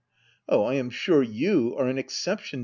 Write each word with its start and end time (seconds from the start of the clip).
Oh, 0.49 0.63
I 0.63 0.73
am 0.73 0.89
sure 0.89 1.21
you 1.21 1.75
are 1.77 1.85
an 1.85 1.99
exception. 1.99 2.59